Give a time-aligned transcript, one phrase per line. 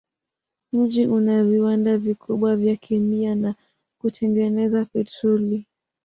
[0.73, 3.55] Mji una viwanda vikubwa vya kemia na
[4.01, 5.65] kutengeneza petroli.